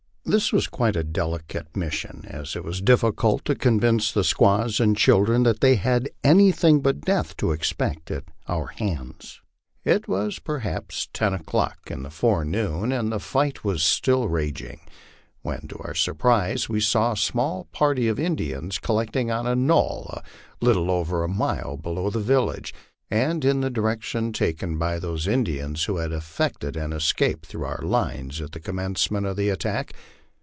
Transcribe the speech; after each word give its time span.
This 0.23 0.53
was 0.53 0.67
quite 0.67 0.95
a 0.95 1.03
delicate 1.03 1.75
mis 1.75 1.93
sion, 1.93 2.23
as 2.25 2.55
it 2.55 2.63
was 2.63 2.79
difficult 2.79 3.43
to 3.43 3.53
convince 3.55 4.11
the 4.13 4.23
squaws 4.23 4.79
and 4.79 4.95
children 4.95 5.43
that 5.43 5.59
they 5.59 5.75
had 5.75 6.09
any 6.23 6.53
thing 6.53 6.79
but 6.79 7.01
death 7.01 7.35
to 7.37 7.51
expect 7.51 8.09
at 8.09 8.23
our 8.47 8.67
hands. 8.67 9.41
It 9.83 10.07
was 10.07 10.39
perhaps 10.39 11.09
ten 11.11 11.33
o'clock 11.33 11.79
in 11.87 12.03
the 12.03 12.09
forenoon, 12.11 12.93
and 12.93 13.11
the 13.11 13.19
fight 13.19 13.65
was 13.65 13.83
still 13.83 14.29
raging, 14.29 14.79
166 15.41 15.43
LIFE 15.43 15.49
ON 15.51 15.51
THE 15.51 15.51
PLAINS. 15.51 15.61
when 15.61 15.67
to 15.67 15.87
our 15.87 15.95
surprise 15.95 16.69
we 16.69 16.79
saw 16.79 17.11
a 17.11 17.17
small 17.17 17.65
party 17.73 18.07
of 18.07 18.17
Indians 18.17 18.79
collected 18.79 19.29
on 19.29 19.45
a 19.45 19.53
knoll 19.55 20.07
a 20.13 20.21
little 20.63 20.89
over 20.91 21.25
a 21.25 21.27
mile 21.27 21.75
below 21.75 22.09
the 22.09 22.19
village, 22.21 22.73
and 23.09 23.43
in 23.43 23.59
the 23.59 23.69
direction 23.69 24.31
taken 24.31 24.77
by 24.77 24.97
those 24.97 25.27
Indians 25.27 25.83
who 25.83 25.97
had 25.97 26.13
effected 26.13 26.77
an 26.77 26.93
escape 26.93 27.45
through 27.45 27.65
our 27.65 27.81
lines 27.83 28.39
at 28.39 28.53
the 28.53 28.59
commencement 28.61 29.25
of 29.25 29.35
the 29.35 29.49
attack. 29.49 29.91